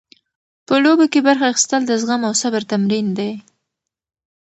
په 0.67 0.73
لوبو 0.83 1.05
کې 1.11 1.19
برخه 1.27 1.45
اخیستل 1.51 1.81
د 1.87 1.91
زغم 2.01 2.21
او 2.29 2.33
صبر 2.41 2.61
تمرین 2.71 3.07
دی. 3.17 3.31